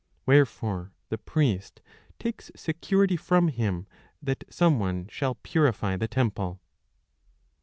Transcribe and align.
Wherefore 0.25 0.93
the 1.09 1.19
priest 1.19 1.79
takes 2.17 2.49
security 2.55 3.15
from 3.15 3.49
him 3.49 3.85
that 4.19 4.45
some 4.49 4.79
one 4.79 5.07
shall 5.09 5.35
purify 5.35 5.95
the 5.95 6.07
temple. 6.07 6.59